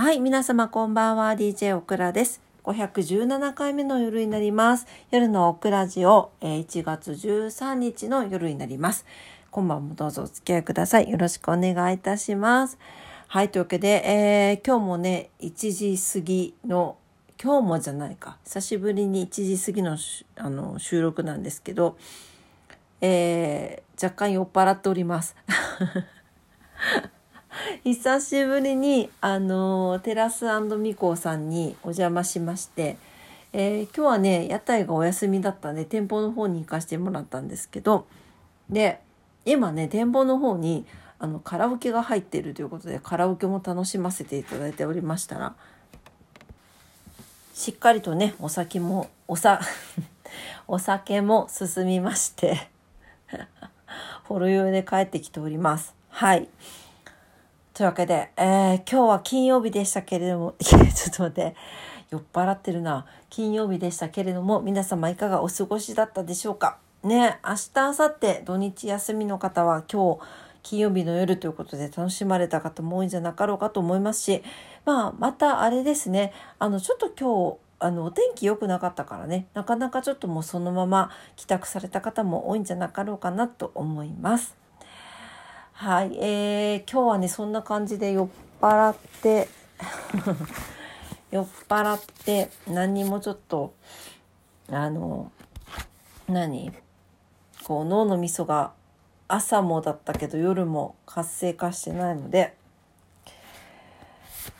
[0.00, 1.32] はい、皆様こんばんは。
[1.32, 2.40] DJ オクラです。
[2.62, 4.86] 517回目の夜になります。
[5.10, 9.04] 夜のオクラジオ、1月13日の夜になります。
[9.50, 11.10] 今晩もどうぞお付き合いください。
[11.10, 12.78] よろしくお願いいたします。
[13.26, 16.96] はい、というわけで、えー今日もね、1時過ぎの、
[17.42, 18.38] 今日もじゃないか。
[18.44, 19.98] 久しぶりに1時過ぎの
[20.36, 21.96] あの収録なんですけど、
[23.00, 25.34] えー若干酔っ払っております。
[27.84, 32.96] 久しぶりにあのテラスミコさんにお邪魔しまして、
[33.52, 38.06] えー今日はね屋台がお休みだったんで店舗の方に行かせてもらったんですけど
[38.68, 39.00] で
[39.44, 40.84] 今ね店舗の方に
[41.18, 45.54] あのカラオケが入っているということでカラオケも楽しませていただいておりましたら
[47.54, 49.60] しっかりとねお酒もおさ
[50.68, 52.68] お酒も進みまして
[54.24, 55.94] ほろ酔いで帰ってきております。
[56.10, 56.48] はい。
[57.78, 61.54] というわけで、えー今日は金曜日でしたけれども、 ちょっと待って、
[62.10, 63.06] 酔っ払ってるな。
[63.30, 66.78] 金曜日でしたけれども、皆様いかがお過ごしだったでしょうか？
[67.04, 70.20] ね、明日、明後日、土日休みの方は今日、
[70.64, 74.42] 金曜日の夜ということで楽しまれた方も多いんじゃなかろうかと思いますし、
[74.84, 84.67] まあ、またあれですね、あの、ちょっと今日、あの、お天気良くなかったからね、なかなかちょっともうそのまま帰宅された方も多いんじゃなかろうかなと思います。
[85.80, 88.28] はい、えー、今日はねそんな感じで酔っ
[88.60, 89.46] 払って
[91.30, 93.74] 酔っ払って何にもちょっと
[94.72, 95.30] あの
[96.28, 96.72] 何？
[97.62, 98.72] こう脳の味噌が
[99.28, 102.56] 朝もだったけど夜も活性化してないので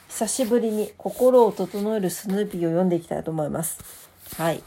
[0.06, 3.80] 久しぶりに心を整えるスヌーピーを読んでいきたいと思います。
[4.36, 4.62] はい。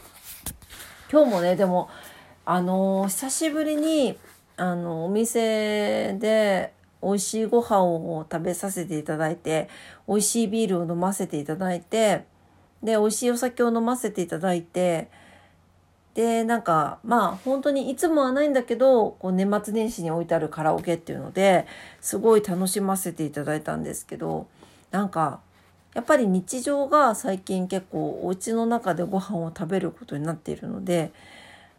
[1.10, 1.88] 今日もねでも
[2.44, 4.18] あのー久しぶりに
[4.56, 6.72] あのお店で
[7.02, 9.68] 美味しいご飯を食べさせていただいて
[10.06, 12.24] 美味しいビールを飲ませていただいて
[12.82, 15.08] で美味しいお酒を飲ませていただいて
[16.14, 21.66] でなんかまあ本当にいつもはないんだけどこう年末年始に置いてあるカラオケっていうので
[22.00, 24.46] すごい楽しませていただいたんですけど
[24.90, 25.40] なんか
[25.94, 31.12] やっぱり日常が最近結構お家の中でご飯を食べることになっているので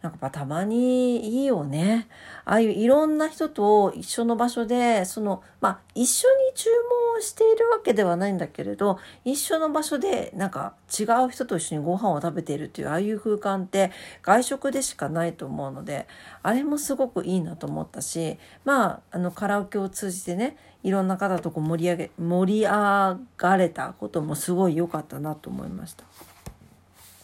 [0.03, 2.09] なんかたまにいいよね。
[2.43, 6.69] ああいういろんな人と一緒の場所で、その、まあ一緒に注
[7.13, 13.91] 文をしているわけではないんだけれど、一緒の場所でなんか違う人と一緒にご飯を食べているっていうああいう空間って
[14.21, 16.05] 外食でしかないと思うので、
[16.41, 26.03] あれもすごくいいなと思ったし、まああのカラオケを通じてね、いろんな方とこう盛り上げ、盛り上がれたこともすごい良かったなと思いました。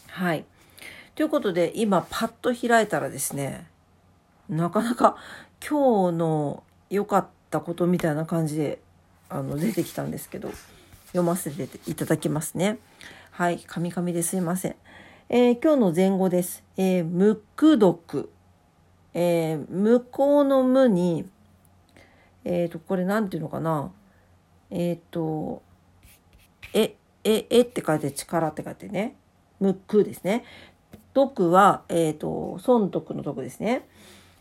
[0.07, 0.45] はい。
[1.15, 3.65] ということで今パッと開いたらですね
[4.47, 5.17] なかなか
[5.67, 8.79] 今日の良かったことみたいな感じで
[9.29, 10.51] あの出てきたんですけど
[11.07, 12.79] 読ませていただきますね。
[13.31, 14.75] はい、カミカミですいません。
[15.29, 16.63] えー今日の前後です。
[16.77, 18.29] えー、無垢読。
[19.13, 21.27] えー向こうの無に、
[22.43, 23.91] えっ、と、これなんていうのかな。
[24.71, 25.61] えっ、と、
[26.73, 29.15] え、え、えって書いて力って書いてね。
[29.59, 30.43] 無垢ですね。
[31.15, 33.87] 読は、えっ、と、損得の徳ですね。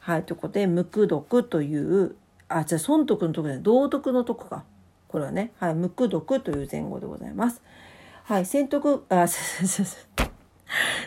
[0.00, 2.16] はい、ということで、無垢読という、
[2.48, 4.64] あ、じゃあ損得の徳じゃない、道徳の徳か。
[5.08, 7.62] これはね、はい、無垢読という前後でございます。
[8.24, 10.08] はい、選徳、あ、すすす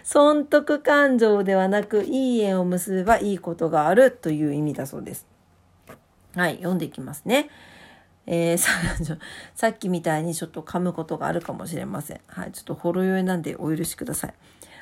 [0.04, 5.28] 損得感情ではなく、いい縁を結べばいいことがあるという意味だそうです。
[6.36, 7.50] はい、読んでいきますね。
[8.28, 8.72] えー さ
[9.56, 12.22] さっきみたいにちょっと噛むことがあるかもしれません。
[12.28, 14.34] はい、ちょっとほろ酔いなんでお許しください。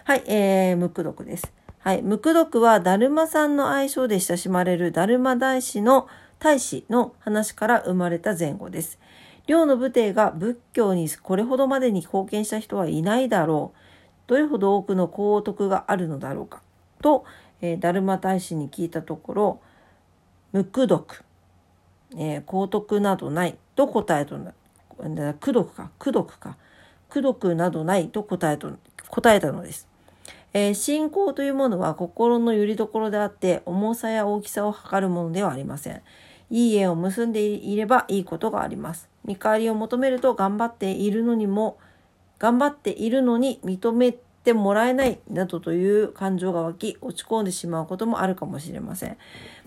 [0.03, 1.53] はい、えー、無垢読です。
[1.79, 6.07] はい、無垢読は、だるまさんの愛称で親しまれるだるま大師の
[6.39, 8.99] 大師の話から生まれた前後です。
[9.47, 13.79] 両の武帝が仏教にこれほどまでに貢献した人はいないだろう。
[14.27, 16.61] どれほど多くの功徳があるのだろうか。
[17.01, 17.25] と、
[17.61, 19.61] えー、だるま大師に聞いたところ、
[20.51, 21.05] 無垢読、
[22.15, 24.53] えー、功徳などないと答えとな、
[25.41, 26.57] 功徳か、功徳か、
[27.09, 28.71] 功徳などないと答えと、
[29.09, 29.87] 答えたのです。
[30.53, 36.01] えー信仰というものは心の拠り所であって重さや大きさを測るものではありません。
[36.49, 39.07] いい縁を結んでいればいいことがあります。
[39.23, 41.77] 見返りを求めると頑張っているのにも
[42.39, 49.17] 頑張っているのに認めてもらえないなどという感情が湧き落ち込んでしまうこともあるかもしれません。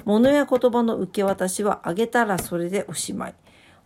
[0.05, 3.35] 物や言葉の受け渡しはあげたらそれでおしまい。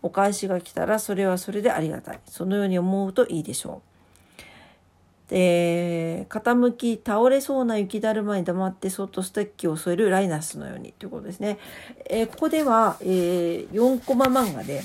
[0.03, 2.21] お返しが来たらそれはそれでありがたい。
[2.27, 3.97] そのように思うといいでしょう。
[5.29, 11.59] で傾き倒れそうな雪だるまに黙ってそっとステッキを添えるライナスのようにということですね。
[12.09, 14.83] えーここでは、えー4コマ漫画で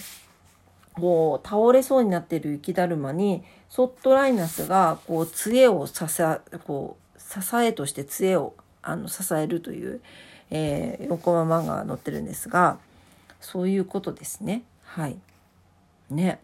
[0.95, 10.01] こう倒れそうになってる雪だるまにソットライナスがこう杖を支えこう支えとして杖をあの支えるという、
[10.49, 12.77] えー、4コマ漫画が載ってるんですが
[13.39, 14.63] そういうことですね。
[14.83, 15.17] はい。
[16.09, 16.39] ね。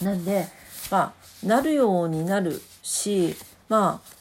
[0.00, 0.46] なんで
[0.90, 1.12] ま
[1.42, 3.34] あなるようになるし
[3.68, 4.18] まあ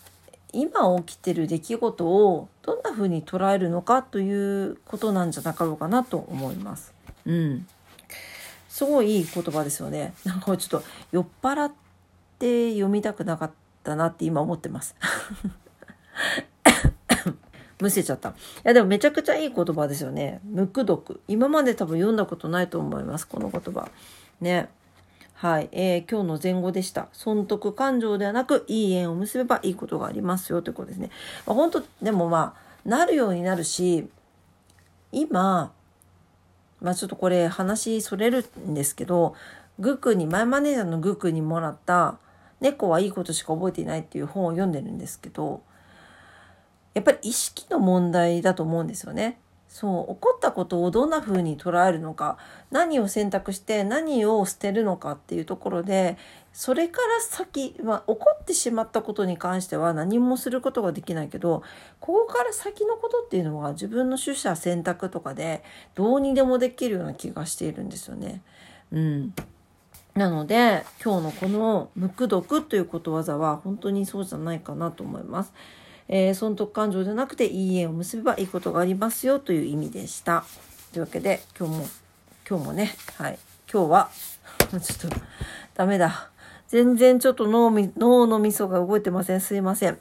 [0.53, 6.93] 今起きてる出来事をどんな風に捉えるのかということなんじゃなかろうかなと思います。
[7.25, 7.67] うん。
[8.77, 10.13] すごいいい言葉ですよね。
[10.23, 11.71] なんかちょっと酔っ払っ
[12.37, 13.51] て読みたくなかっ
[13.83, 14.95] たなって今思ってます。
[17.81, 18.29] むせちゃった。
[18.29, 18.33] い
[18.65, 20.41] やでもめちゃくちゃいい言葉ですよね。
[20.43, 21.21] 無垢読。
[21.27, 23.27] 今まで多分読んだことないと思います。
[23.27, 23.89] この言葉。
[24.41, 24.69] ね。
[25.33, 27.07] はい、えー、今日の前後でした。
[27.13, 31.09] 損得感情ではなく、いい縁を結べばいいことがありますよということですね。
[31.47, 34.07] まあ、本当でもまあ、なるようになるし、
[35.11, 35.71] 今、
[36.81, 39.35] まあちょっとこれ話それるんですけど、
[39.79, 42.17] グックに、前マネージャーのグックにもらった、
[42.59, 45.61] 猫はいいことしか覚えていないっていう本を読んでるんですけど、
[46.93, 49.39] やっぱり意識の問題だと思うんですよね。
[49.69, 52.37] そう起こったことをどんな風に捉えるのか
[52.71, 56.17] 何を選択して何を捨てるのかっていうところで
[56.53, 61.61] それから先、まあ、起こってしまったことに関しては何もすることができないけど
[61.99, 65.63] ここから先のことっていうのは自分の取捨選択とかで
[65.95, 68.41] どうにでもできるような気がしているんですよね。
[68.91, 69.33] うん、
[70.15, 75.53] なので今日のこの「無垢読」ということわざは本当にそうじゃないかなと思います。
[76.09, 80.45] えー、損得感情じゃなくていい縁を結べばいいことがありますよという意味でした。
[80.93, 81.87] というわけで今日も
[82.49, 83.37] 今日もねはい
[83.71, 84.09] 今日は
[84.71, 85.17] ちょっと
[85.75, 86.29] ダメだ
[86.67, 89.99] 全然ちょっと脳み脳の味噌が動いてませんすいません。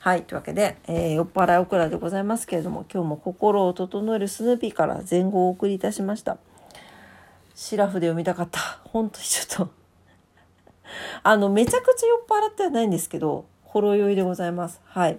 [0.00, 0.22] はい。
[0.22, 6.38] というわけで、えー、酔っ払いオクラでございますけれども、今日も心を整えるスヌーピーから前後をお送りいたしました。
[7.56, 8.60] シラフで読みたかった。
[8.84, 9.72] 本当にちょっと
[11.24, 14.80] あの、めちゃくちゃ酔っ払ってはないんですけど、ほろ酔いでございます。
[14.84, 15.18] はい。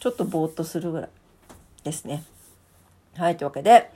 [0.00, 1.08] ちょっとぼーっとするぐらい
[1.84, 2.24] ですね。
[3.16, 3.90] はい、というわけで、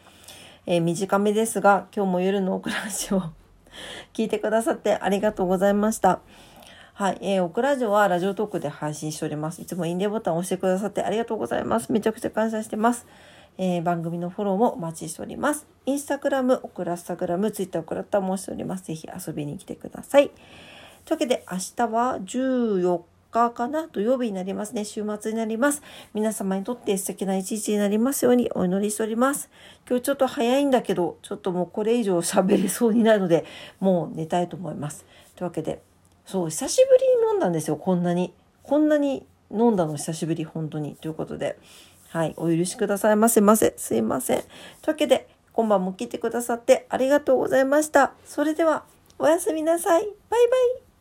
[0.66, 3.22] えー、短めですが、今日も夜のオクラジオ
[4.12, 6.20] 聞いてくださってありがとうございました。
[6.94, 9.62] はい、えー、オクラジオはラジオトークで配信しております。
[9.62, 11.92] いつもいいねボタンを押してくださってありがとうございます。
[11.92, 13.06] めちゃくちゃ感謝してます。
[13.58, 15.66] えー、番組のフォローもお待ちしております。
[15.86, 18.84] インスタグラム、オクラスタグラム、ツイッターオクラッター申しております。
[18.84, 20.30] ぜひ遊びに来てください。
[20.30, 23.00] というわけで明日は14
[23.32, 23.88] 日かな？
[23.88, 24.84] 土曜日になりますね。
[24.84, 25.82] 週末になります。
[26.14, 29.50] 皆様にとって素敵な一日になりますようにお祈りしております。
[29.88, 33.44] 今日ちょっと早いんだけど、ちょっともうこれ以上喋れそうになるので、
[33.80, 35.06] もう寝たいと思います。
[35.34, 35.80] というわけで、
[36.26, 38.32] そう、久しぶりに飲んだんですよ、こんなに。
[38.62, 40.96] こんなに飲んだの久しぶり、本当に。
[40.96, 41.58] ということで、
[42.10, 43.74] はい、お許しくださいませませ。
[43.76, 44.38] すいません。
[44.38, 48.12] というわけで、今晩も聞いてくださってありがとうございました。
[48.24, 48.84] それでは、
[49.18, 50.02] おやすみなさい。
[50.02, 50.10] バイ
[50.48, 50.91] バイ。